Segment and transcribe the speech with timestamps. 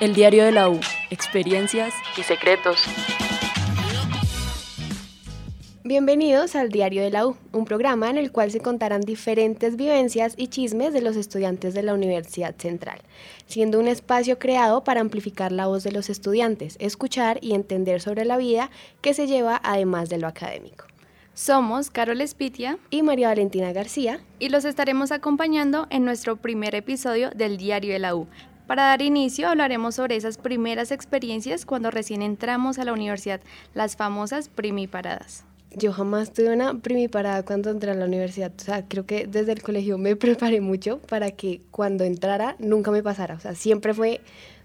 [0.00, 0.80] El diario de la U,
[1.10, 2.84] experiencias y secretos.
[5.84, 10.32] Bienvenidos al Diario de la U, un programa en el cual se contarán diferentes vivencias
[10.38, 13.02] y chismes de los estudiantes de la Universidad Central,
[13.44, 18.24] siendo un espacio creado para amplificar la voz de los estudiantes, escuchar y entender sobre
[18.24, 18.70] la vida
[19.02, 20.86] que se lleva además de lo académico.
[21.34, 27.30] Somos Carol Espitia y María Valentina García y los estaremos acompañando en nuestro primer episodio
[27.30, 28.26] del Diario de la U,
[28.70, 33.40] para dar inicio hablaremos sobre esas primeras experiencias cuando recién entramos a la universidad,
[33.74, 35.44] las famosas primiparadas.
[35.74, 38.52] Yo jamás tuve una primiparada cuando entré a la universidad.
[38.56, 42.92] O sea, creo que desde el colegio me preparé mucho para que cuando entrara nunca
[42.92, 43.34] me pasara.
[43.34, 44.20] O sea, siempre fue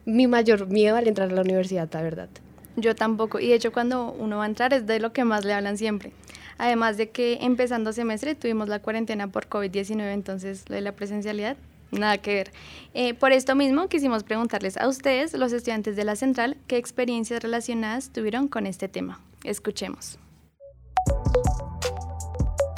[0.06, 2.30] mi mayor miedo al entrar a la universidad, la verdad.
[2.76, 3.40] Yo tampoco.
[3.40, 5.80] Y de hecho, cuando uno va a entrar es de lo que más le hablan
[5.80, 6.12] siempre.
[6.60, 11.58] Además de que empezando semestre tuvimos la cuarentena por COVID-19, entonces lo de la presencialidad
[11.92, 12.52] Nada que ver.
[12.94, 17.42] Eh, por esto mismo quisimos preguntarles a ustedes, los estudiantes de la central, qué experiencias
[17.42, 19.20] relacionadas tuvieron con este tema.
[19.44, 20.18] Escuchemos.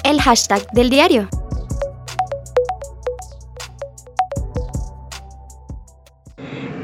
[0.03, 1.29] El hashtag del diario.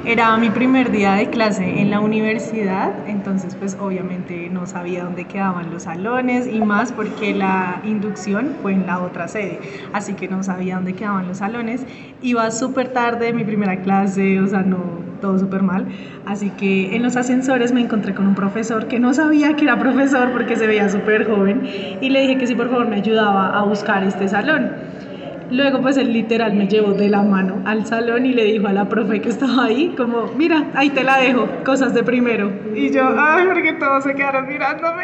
[0.05, 5.23] Era mi primer día de clase en la universidad, entonces pues obviamente no sabía dónde
[5.23, 9.61] quedaban los salones y más porque la inducción fue en la otra sede,
[9.93, 11.85] así que no sabía dónde quedaban los salones.
[12.21, 14.77] Iba súper tarde mi primera clase, o sea, no,
[15.21, 15.87] todo súper mal.
[16.25, 19.79] Así que en los ascensores me encontré con un profesor que no sabía que era
[19.79, 21.61] profesor porque se veía súper joven
[22.01, 24.69] y le dije que si por favor me ayudaba a buscar este salón.
[25.51, 28.73] Luego pues él literal me llevó de la mano al salón y le dijo a
[28.73, 32.51] la profe que estaba ahí como, mira, ahí te la dejo, cosas de primero.
[32.75, 35.03] Y yo, ay, porque todos se quedaron mirándome.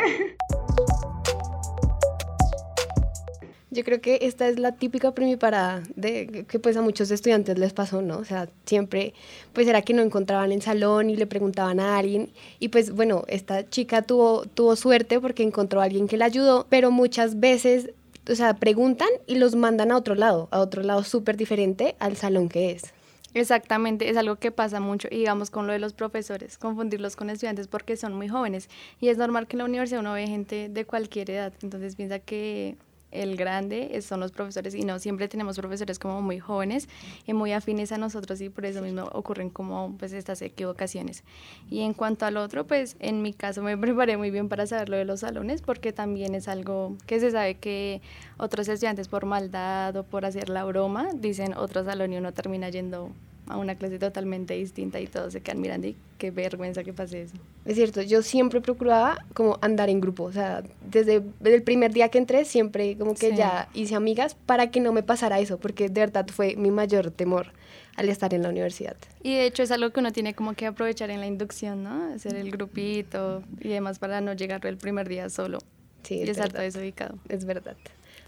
[3.71, 7.71] Yo creo que esta es la típica primiparada de que pues a muchos estudiantes les
[7.71, 8.17] pasó, ¿no?
[8.17, 9.13] O sea, siempre
[9.53, 13.25] pues era que no encontraban el salón y le preguntaban a alguien y pues bueno,
[13.27, 17.91] esta chica tuvo, tuvo suerte porque encontró a alguien que la ayudó, pero muchas veces
[18.27, 22.15] o sea, preguntan y los mandan a otro lado, a otro lado súper diferente al
[22.17, 22.93] salón que es.
[23.35, 27.29] Exactamente, es algo que pasa mucho, y digamos con lo de los profesores, confundirlos con
[27.29, 28.69] estudiantes porque son muy jóvenes.
[28.99, 32.17] Y es normal que en la universidad uno ve gente de cualquier edad, entonces piensa
[32.19, 32.75] que
[33.11, 36.87] el grande son los profesores y no siempre tenemos profesores como muy jóvenes
[37.25, 41.23] y muy afines a nosotros y por eso mismo ocurren como pues estas equivocaciones.
[41.69, 44.89] Y en cuanto al otro, pues en mi caso me preparé muy bien para saber
[44.89, 48.01] lo de los salones porque también es algo que se sabe que
[48.37, 52.69] otros estudiantes por maldad o por hacer la broma dicen otro salón y uno termina
[52.69, 53.11] yendo
[53.49, 57.23] a una clase totalmente distinta y todos se quedan mirando y qué vergüenza que pase
[57.23, 57.35] eso.
[57.65, 62.09] Es cierto, yo siempre procuraba como andar en grupo, o sea, desde, el primer día
[62.09, 65.89] que entré siempre como que ya hice amigas para que no me pasara eso, porque
[65.89, 67.51] de verdad fue mi mayor temor
[67.95, 68.95] al estar en la universidad.
[69.23, 72.13] Y de hecho es algo que uno tiene como que aprovechar en la inducción, ¿no?
[72.13, 75.59] Hacer el grupito y demás para no llegar el primer día solo.
[76.03, 77.17] Sí, es y estar todo desubicado.
[77.27, 77.75] Es verdad.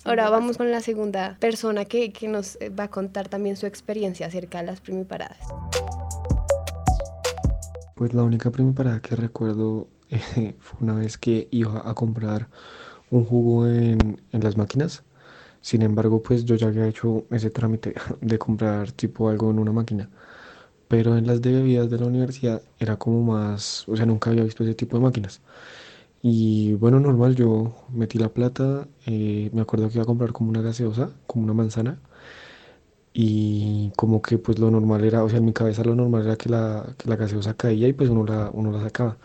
[0.04, 3.68] Ahora vamos con la segunda persona que, que, nos eh, va a contar también su
[3.68, 5.38] experiencia acerca de las primiparadas.
[7.96, 12.48] Pues la única primiparada que recuerdo eh, fue una vez que iba a comprar
[13.12, 15.04] un jugo en, en, las máquinas.
[15.62, 19.72] Sin embargo, pues yo ya había hecho ese trámite de comprar tipo algo en una
[19.72, 20.10] máquina.
[20.88, 24.44] Pero en las de bebidas de la universidad era como más, o sea, nunca había
[24.44, 25.42] visto ese tipo de máquinas.
[26.24, 30.50] Y bueno, normal, yo metí la plata, eh, me acuerdo que iba a comprar como
[30.50, 32.00] una gaseosa, como una manzana,
[33.14, 36.38] y como que pues lo normal era, o sea, en mi cabeza lo normal era
[36.38, 39.18] que la, que la gaseosa caía y pues uno la, uno la sacaba.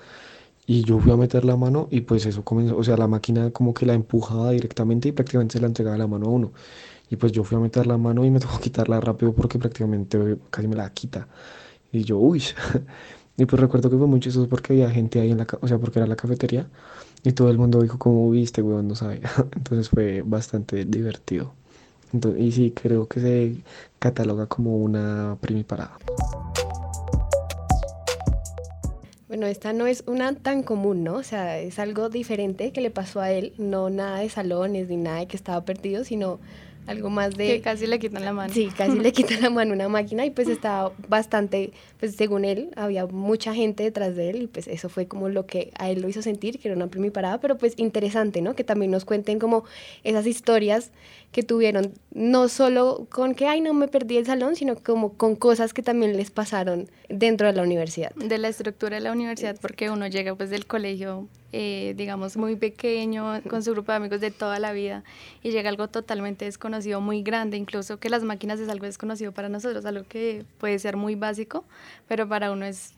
[0.67, 3.51] Y yo fui a meter la mano y pues eso comenzó, o sea, la máquina
[3.53, 6.53] como que la empujaba directamente y prácticamente se la entregaba la mano a uno.
[7.11, 10.39] Y pues yo fui a meter la mano y me tocó quitarla rápido porque prácticamente
[10.51, 11.29] casi me la quita.
[11.93, 12.43] Y yo, uy.
[13.39, 15.79] Y pues recuerdo que fue muy chistoso porque había gente ahí en la, o sea,
[15.79, 16.67] porque era la cafetería
[17.23, 18.89] y todo el mundo dijo, como viste, weón?
[18.89, 19.31] No sabía.
[19.57, 21.53] Entonces fue bastante divertido.
[22.39, 23.57] Y sí, creo que se
[23.99, 25.99] cataloga como una primiparada.
[29.29, 31.15] Bueno, esta no es una tan común, ¿no?
[31.15, 34.97] O sea, es algo diferente que le pasó a él, no nada de salones ni
[34.97, 36.39] nada de que estaba perdido, sino
[36.87, 37.47] algo más de...
[37.49, 38.53] Que casi le quitan la mano.
[38.53, 42.71] Sí, casi le quitan la mano una máquina y pues estaba bastante, pues según él,
[42.77, 46.01] había mucha gente detrás de él y pues eso fue como lo que a él
[46.01, 48.55] lo hizo sentir, que era una primiparada, pero pues interesante, ¿no?
[48.55, 49.65] Que también nos cuenten como
[50.05, 50.91] esas historias
[51.33, 55.37] que tuvieron, no solo con que, ay, no me perdí el salón, sino como con
[55.37, 58.15] cosas que también les pasaron dentro de la universidad.
[58.15, 62.57] De la estructura de la universidad, porque uno llega pues del colegio eh, digamos, muy
[62.57, 65.05] pequeño, con su grupo de amigos de toda la vida,
[65.43, 69.49] y llega algo totalmente desconocido, muy grande, incluso que las máquinas es algo desconocido para
[69.49, 71.65] nosotros, algo que puede ser muy básico,
[72.09, 72.95] pero para uno es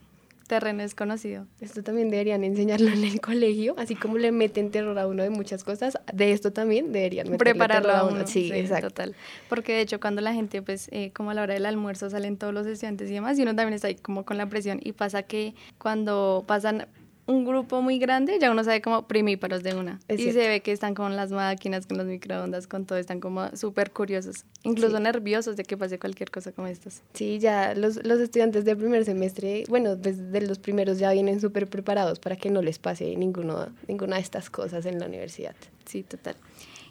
[0.49, 1.47] terreno desconocido.
[1.61, 5.29] Esto también deberían enseñarlo en el colegio, así como le meten terror a uno de
[5.29, 8.27] muchas cosas, de esto también deberían prepararlo terror a uno.
[8.27, 8.89] Sí, exacto.
[8.89, 9.15] Total.
[9.51, 12.39] Porque de hecho cuando la gente, pues, eh, como a la hora del almuerzo salen
[12.39, 14.93] todos los estudiantes y demás, y uno también está ahí como con la presión, y
[14.93, 16.87] pasa que cuando pasan
[17.29, 20.01] un grupo muy grande, ya uno sabe como primíparos de una.
[20.09, 20.41] Es y cierto.
[20.41, 23.93] se ve que están con las máquinas, con los microondas, con todo, están como súper
[23.93, 25.03] curiosos, incluso Sí.
[25.03, 27.03] nerviosos de que pase cualquier cosa como estas.
[27.15, 31.69] Sí, ya los, los estudiantes del primer semestre, bueno, desde los primeros ya vienen súper
[31.69, 35.55] preparados para que no les pase ninguno, ninguna de estas cosas en la universidad.
[35.85, 36.35] Sí, total.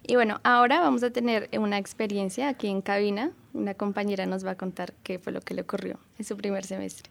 [0.10, 3.32] Y bueno, ahora vamos a tener una experiencia aquí en cabina.
[3.54, 6.64] Una compañera nos va a contar qué fue lo que le ocurrió en su primer
[6.64, 7.10] semestre.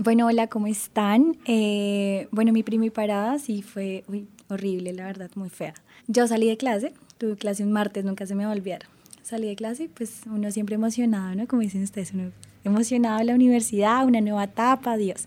[0.00, 1.36] Bueno, hola, ¿cómo están?
[1.44, 5.74] Eh, bueno, mi prima y parada sí fue uy, horrible, la verdad, muy fea.
[6.06, 8.82] Yo salí de clase, tuve clase un martes, nunca se me va a olvidar.
[9.24, 11.48] Salí de clase pues uno siempre emocionado, ¿no?
[11.48, 12.30] Como dicen ustedes, uno
[12.62, 15.26] emocionado en la universidad, una nueva etapa, Dios.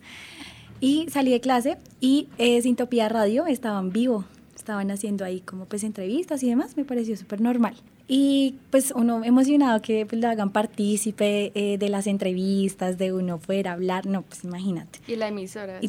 [0.80, 4.24] Y salí de clase y eh, Sintopía Radio estaban vivo,
[4.56, 7.76] estaban haciendo ahí como pues entrevistas y demás, me pareció súper normal.
[8.08, 13.38] Y pues uno emocionado que pues, lo hagan partícipe eh, de las entrevistas, de uno
[13.40, 15.00] poder hablar, no, pues imagínate.
[15.08, 15.80] Y la emisora.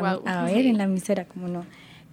[0.00, 0.22] Guau.
[0.26, 0.68] A ver, Sí.
[0.68, 1.64] en la emisora, como no.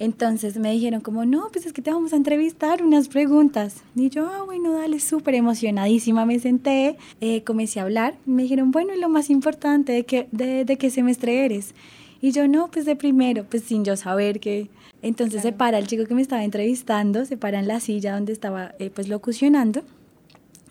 [0.02, 3.84] Entonces me dijeron como, no, pues es que te vamos a entrevistar unas preguntas.
[3.98, 6.26] Y yo, ah, bueno, dale, súper emocionadísima.
[6.26, 8.16] Me senté, eh, comencé a hablar.
[8.26, 11.76] Me dijeron, bueno, y lo más importante, ¿de qué, de, de qué semestre eres?
[12.22, 14.70] Y yo, no, pues de primero, pues sin yo saber que...
[15.02, 18.34] Entonces se para el chico que me estaba entrevistando, se para en la silla donde
[18.34, 19.82] estaba eh, pues locucionando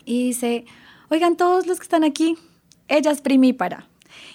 [0.09, 0.65] y dice,
[1.09, 2.35] oigan todos los que están aquí,
[2.87, 3.87] ella es primípara.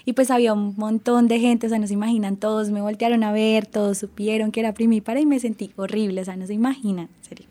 [0.04, 3.24] Y pues había un montón de gente, o sea, no se imaginan, todos me voltearon
[3.24, 6.54] a ver, todos supieron que era primípara y me sentí horrible, o sea, no se
[6.54, 7.46] imaginan, en serio.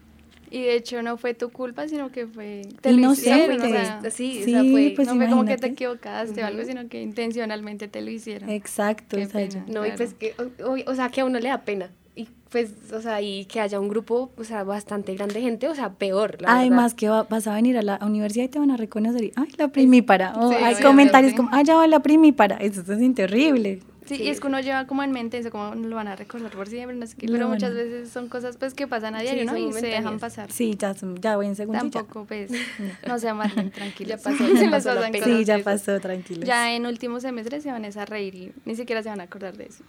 [0.54, 2.62] Y de hecho no fue tu culpa, sino que fue...
[2.80, 5.58] Te lo hicieron, o sea, Sí, o Sí, sea, fue, pues no fue como que
[5.58, 8.50] te equivocaste o algo, sino que intencionalmente te lo hicieron.
[8.52, 9.66] Exacto, Qué o sea, pena.
[9.68, 11.90] no, y pues que, o, o- o sea, que a uno le da pena.
[12.16, 15.68] Y pues, o sea, y que haya un grupo, o sea, bastante grande de gente,
[15.68, 16.98] o sea, peor, la Además verdad.
[17.00, 19.48] que va- vas a venir a la universidad y te van a reconocer y, ay,
[19.58, 20.34] la primípara.
[20.38, 22.58] O Sí, hay comentarios como, ay, ya va la primípara.
[22.58, 23.80] Eso se siente horrible.
[24.06, 24.24] Sí, Sí.
[24.24, 26.68] y es que uno lleva como en mente eso, como lo van a recordar por
[26.68, 29.46] siempre, no sé qué, pero muchas veces son cosas pues que pasan a Sí, diario,
[29.46, 29.58] ¿no?
[29.58, 30.52] Y se dejan pasar.
[30.52, 31.80] Sí, ya, son- ya voy en segundo.
[31.80, 32.52] Tampoco, pues,
[33.08, 34.22] no se amarren tranquilos.
[34.24, 35.26] Ya pasó, ya pasó la pasan pena.
[35.26, 36.46] cosas Sí, ya pasó, tranquilos.
[36.46, 39.56] Ya en último semestre se van a reír y ni siquiera se van a acordar
[39.58, 39.84] de eso.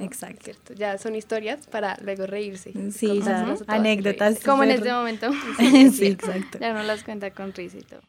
[0.00, 0.44] Exacto.
[0.44, 2.72] Cierto, ya son historias para luego reírse.
[2.92, 4.38] Sí, ya, anécdotas.
[4.44, 5.30] Como en este momento.
[5.92, 6.58] sí, exacto.
[6.60, 8.00] Ya uno las cuenta con risa y todo.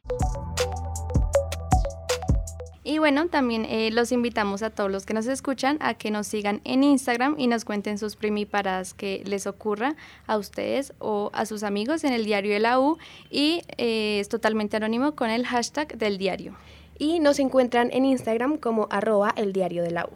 [2.88, 6.26] Y bueno, también eh, los invitamos a todos los que nos escuchan a que nos
[6.26, 11.46] sigan en Instagram y nos cuenten sus primiparadas que les ocurra a ustedes o a
[11.46, 12.98] sus amigos en el diario de la U
[13.30, 16.56] y eh, es totalmente anónimo con el hashtag del diario.
[16.98, 20.12] Y nos encuentran en Instagram como arroba el diario de la U.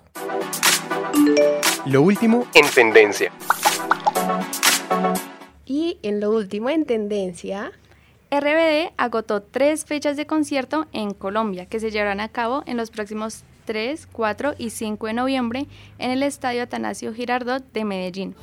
[1.85, 3.33] Lo último en tendencia.
[5.65, 7.73] Y en lo último en tendencia,
[8.33, 12.89] RBD agotó tres fechas de concierto en Colombia que se llevarán a cabo en los
[12.89, 15.67] próximos 3, 4 y 5 de noviembre
[15.99, 18.35] en el Estadio Atanasio Girardot de Medellín.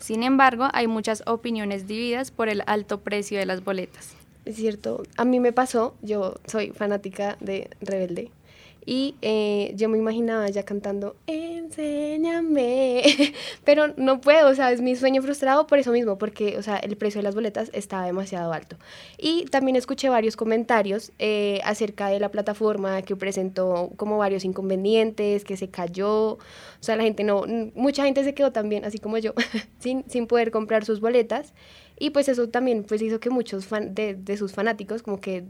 [0.00, 4.16] Sin embargo, hay muchas opiniones divididas por el alto precio de las boletas.
[4.44, 8.32] es cierto, a mí me pasó, yo soy fanática de Rebelde.
[8.92, 13.04] Y eh, yo me imaginaba ya cantando, enséñame,
[13.64, 16.78] pero no puedo, o sea, es mi sueño frustrado por eso mismo, porque, o sea,
[16.78, 18.78] el precio de las boletas estaba demasiado alto.
[19.16, 25.44] Y también escuché varios comentarios eh, acerca de la plataforma que presentó como varios inconvenientes,
[25.44, 26.38] que se cayó, o
[26.80, 27.44] sea, la gente no,
[27.76, 29.34] mucha gente se quedó también, así como yo,
[29.78, 31.52] sin, sin poder comprar sus boletas.
[32.00, 35.44] Y pues eso también pues hizo que muchos fan de, de sus fanáticos como que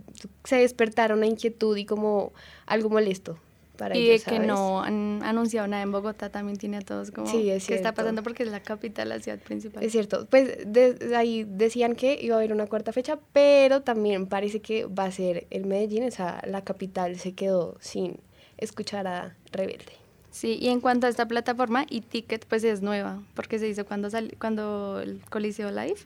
[0.44, 2.32] se despertara una inquietud y como
[2.66, 3.38] algo molesto
[3.78, 4.46] para y ellos, de que ¿sabes?
[4.48, 7.94] no han anunciado nada en Bogotá también tiene a todos como Sí, es qué está
[7.94, 9.82] pasando porque es la capital, la ciudad principal.
[9.82, 14.26] Es cierto, pues de- ahí decían que iba a haber una cuarta fecha, pero también
[14.26, 18.18] parece que va a ser el Medellín, o sea, la capital se quedó sin
[18.58, 19.92] escuchar a Rebelde.
[20.32, 24.10] Sí, y en cuanto a esta plataforma, eTicket pues es nueva, porque se hizo cuando
[24.10, 26.00] sal- cuando el Coliseo Live.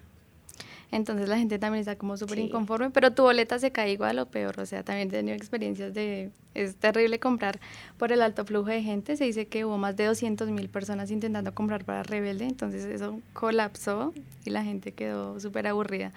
[0.94, 2.42] Entonces la gente también está como súper Sí.
[2.44, 5.92] inconforme, pero tu boleta se cae igual o peor, o sea, también he tenido experiencias
[5.92, 7.58] de, es terrible comprar
[7.98, 11.10] por el alto flujo de gente, se dice que hubo más de 200 mil personas
[11.10, 16.12] intentando comprar para Rebelde, entonces eso colapsó y la gente quedó súper aburrida.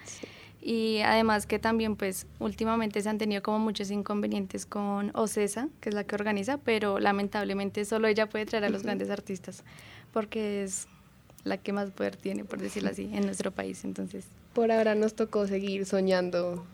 [0.60, 5.88] Y además que también pues últimamente se han tenido como muchos inconvenientes con Ocesa, que
[5.88, 9.64] es la que organiza, pero lamentablemente solo ella puede traer a los grandes artistas,
[10.12, 10.86] porque es
[11.44, 13.84] la que más poder tiene, por decirlo así, en nuestro país.
[13.84, 16.66] Entonces, Por ahora nos tocó seguir soñando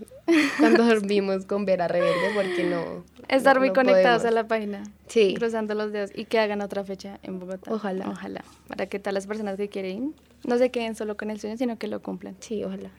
[0.59, 3.05] cuando dormimos con ver a Rebelde porque no.
[3.29, 4.39] estar no- muy no conectados podemos.
[4.39, 5.35] a la página, Sí.
[5.35, 7.73] cruzando los dedos y que hagan otra fecha en Bogotá.
[7.73, 8.09] Ojalá.
[8.09, 8.43] Ojalá.
[8.69, 10.11] Para que todas las personas que quieren ir
[10.47, 12.37] no se queden solo con el sueño, sino que lo cumplan.
[12.41, 12.91] Sí, ojalá.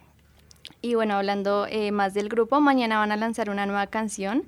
[0.82, 4.44] Y bueno, hablando eh, más del grupo, mañana van a lanzar una nueva canción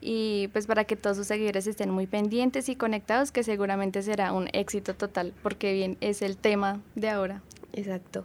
[0.00, 4.32] y pues para que todos sus seguidores estén muy pendientes y conectados, que seguramente será
[4.32, 7.42] un éxito total, porque bien es el tema de ahora.
[7.72, 8.24] Exacto.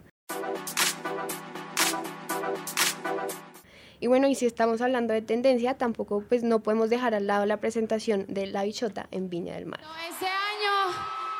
[3.99, 7.45] Y bueno, y si estamos hablando de tendencia, tampoco pues no podemos dejar al lado
[7.45, 9.79] la presentación de La Bichota en Viña del Mar.
[10.11, 10.93] Este año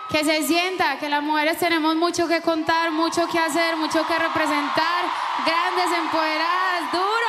[0.10, 4.18] que se sienta que las mujeres tenemos mucho que contar, mucho que hacer, mucho que
[4.18, 5.06] representar,
[5.46, 7.23] grandes, empoderadas, gracias.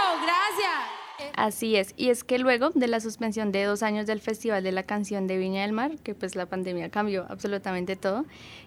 [1.35, 4.73] Así es, y es que luego de la suspensión de dos años del Festival de
[4.73, 8.25] la Canción de Viña del Mar, que pues la pandemia cambió absolutamente todo,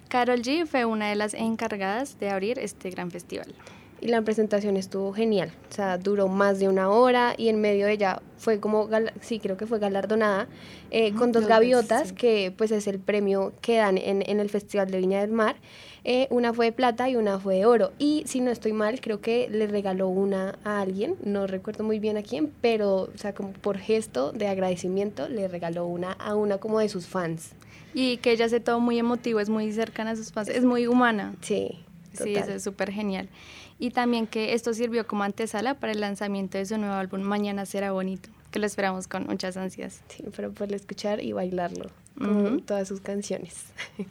[0.09, 3.53] Carol G fue una de las encargadas de abrir este gran festival.
[3.99, 7.87] Y la presentación estuvo genial, o sea, duró más de una hora y en medio
[7.87, 8.87] de ella fue como,
[9.21, 10.47] sí, creo que fue galardonada
[10.91, 12.15] eh, con dos gaviotas, sí.
[12.15, 15.55] que pues es el premio que dan en, en el Festival de Viña del Mar.
[16.03, 17.91] Eh, una fue de plata y una fue de oro.
[17.97, 21.99] Y si no estoy mal, creo que le regaló una a alguien, no recuerdo muy
[21.99, 26.35] bien a quién, pero, o sea, como por gesto de agradecimiento, le regaló una a
[26.35, 27.55] una como de sus fans.
[27.93, 30.85] Y que ella hace todo muy emotivo, es muy cercana a sus fans, es muy
[30.85, 31.35] humana.
[31.41, 31.83] Sí,
[32.23, 33.29] Sí, eso es súper genial.
[33.79, 37.65] Y también que esto sirvió como antesala para el lanzamiento de su nuevo álbum Mañana
[37.65, 40.01] será bonito, que lo esperamos con muchas ansias.
[40.07, 43.65] Sí, pero poderlo escuchar y bailarlo, como todas sus canciones.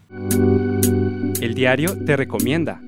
[1.41, 2.81] El diario te recomienda.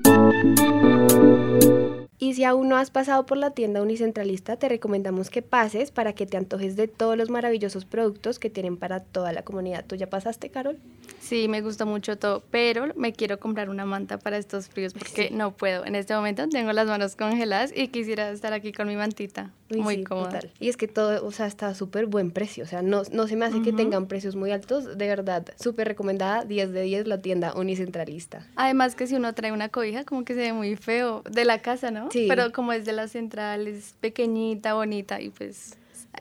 [2.29, 6.13] Y si aún no has pasado por la tienda Unicentralista, te recomendamos que pases para
[6.13, 9.83] que te antojes de todos los maravillosos productos que tienen para toda la comunidad.
[9.83, 10.77] ¿Tú ya pasaste, Carol?
[11.19, 15.29] Sí, me gustó mucho todo, pero me quiero comprar una manta para estos fríos porque
[15.29, 15.33] Sí.
[15.33, 15.83] no puedo.
[15.87, 19.51] En este momento tengo las manos congeladas y quisiera estar aquí con mi mantita.
[19.71, 20.29] Uy, muy sí, cómoda.
[20.39, 20.51] total.
[20.59, 22.63] Y es que todo, o sea, está súper buen precio.
[22.63, 24.97] O sea, no, no se me hace que tengan precios muy altos.
[24.97, 26.43] De verdad, súper recomendada.
[26.45, 28.45] 10 de 10 la tienda Unicentralista.
[28.55, 31.59] Además que si uno trae una cobija, como que se ve muy feo de la
[31.59, 32.09] casa, ¿no?
[32.11, 32.25] Sí.
[32.27, 35.75] Pero como es de la central, es pequeñita, bonita y pues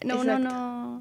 [0.05, 0.55] no, uno Exacto.
[0.55, 1.01] no,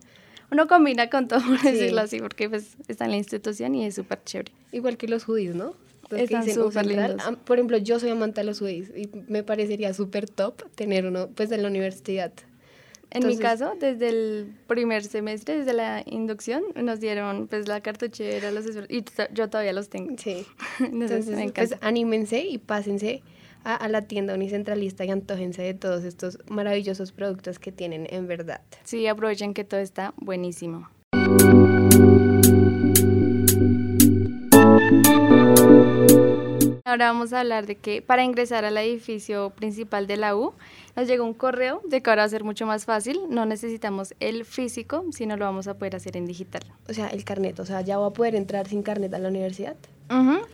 [0.51, 1.72] uno combina con todo, por Sí.
[1.72, 4.51] decirlo así, porque pues está en la institución y es súper chévere.
[4.72, 5.74] Igual que los hoodies, ¿no?
[6.09, 7.21] Los que Están dicen lindos.
[7.25, 11.05] Ah, Por ejemplo, yo soy amante de los hoodies y me parecería súper top tener
[11.05, 12.31] uno, pues, en la universidad.
[13.09, 18.51] En mi caso, desde el primer semestre, desde la inducción, nos dieron pues la cartuchera,
[18.51, 20.15] los y yo todavía los tengo.
[20.17, 20.45] Sí.
[20.79, 23.21] Entonces, Entonces, me pues anímense y pásense
[23.63, 28.27] a, a la tienda Unicentralista y antójense de todos estos maravillosos productos que tienen en
[28.27, 28.61] verdad.
[28.83, 30.89] Sí, aprovechen que todo está buenísimo.
[36.88, 40.53] Ahora vamos a hablar de que para ingresar al edificio principal de la U
[40.96, 43.20] nos llegó un correo de que ahora va a ser mucho más fácil.
[43.29, 46.62] No necesitamos el físico, sino lo vamos a poder hacer en digital.
[46.88, 49.27] O sea, el carnet, o sea, ya voy a poder entrar sin carnet a la
[49.27, 49.75] universidad.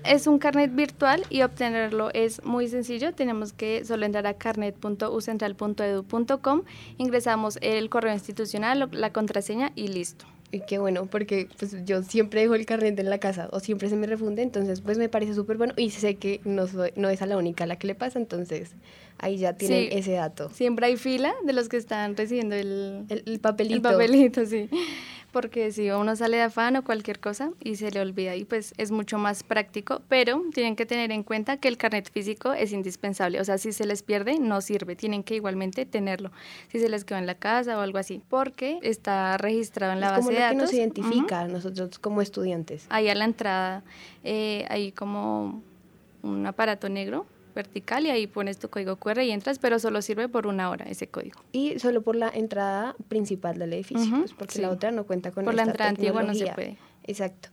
[0.04, 3.14] Es un carnet virtual y obtenerlo es muy sencillo.
[3.14, 6.64] Tenemos que solo entrar a carnet.ucentral.edu.com,
[6.98, 10.26] ingresamos el correo institucional, la contraseña y listo.
[10.54, 13.90] Y qué bueno, porque pues yo siempre dejo el carnet en la casa o siempre
[13.90, 17.10] se me refunde, entonces pues me parece súper bueno y sé que no, soy, no
[17.10, 18.70] es a la única a la que le pasa, entonces
[19.18, 19.98] ahí ya tienen Sí.
[19.98, 20.52] ese dato.
[20.52, 23.76] Siempre hay fila de los que están recibiendo el, El, el papelito.
[23.76, 24.70] el papelito, sí.
[25.34, 28.74] Porque si uno sale de afán o cualquier cosa y se le olvida y pues
[28.78, 32.72] es mucho más práctico, pero tienen que tener en cuenta que el carnet físico es
[32.72, 36.32] indispensable, o sea, si se les pierde no sirve, tienen que igualmente tenerlo,
[36.72, 40.06] si se les quedó en la casa o algo así, porque está registrado en la
[40.06, 40.62] es base como de lo que datos.
[40.62, 42.86] nos identifica a nosotros como estudiantes.
[42.90, 43.84] Ahí a la entrada
[44.24, 45.64] eh, hay como
[46.22, 50.28] un aparato negro vertical y ahí pones tu código QR y entras, pero solo sirve
[50.30, 51.42] por una hora ese código.
[51.52, 54.62] Y solo por la entrada principal del edificio, pues, porque sí.
[54.62, 56.56] la otra no cuenta con Por la esta entrada antigua no se tecnología.
[56.56, 56.78] puede.
[57.06, 57.50] Exacto.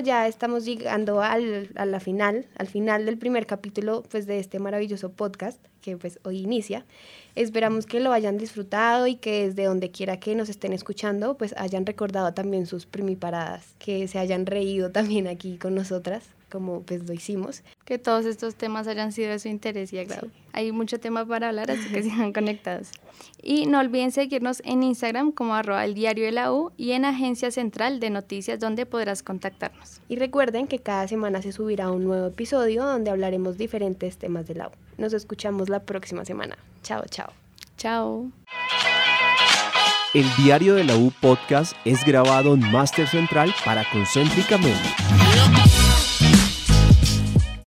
[0.00, 4.58] Ya estamos llegando al, a la final, al final del primer capítulo pues, de este
[4.58, 6.84] maravilloso podcast que pues hoy inicia.
[7.34, 11.54] Esperamos que lo hayan disfrutado y que desde donde quiera que nos estén escuchando pues
[11.56, 17.06] hayan recordado también sus primiparadas, que se hayan reído también aquí con nosotras, como pues
[17.06, 17.62] lo hicimos.
[17.84, 20.28] Que todos estos temas hayan sido de su interés y agrado.
[20.52, 22.90] Hay mucho tema para hablar, así que sigan conectados.
[23.42, 27.04] Y no olviden seguirnos en Instagram como arroba el diario de la U y en
[27.04, 30.00] Agencia Central de Noticias donde podrás contactarnos.
[30.08, 34.60] Y recuerden que cada semana se subirá un nuevo episodio donde hablaremos diferentes temas del
[34.60, 34.76] agua.
[34.98, 36.58] Nos escuchamos la próxima semana.
[36.82, 37.32] Chao, chao.
[37.76, 38.30] Chao.
[40.12, 45.59] El Diario de la U Podcast es grabado en Master Central para Concéntrica Media.